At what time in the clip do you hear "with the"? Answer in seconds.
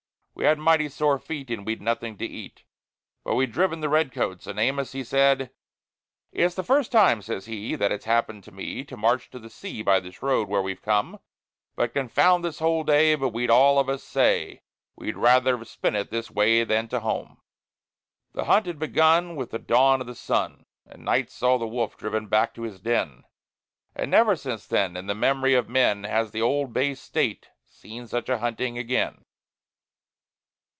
19.35-19.59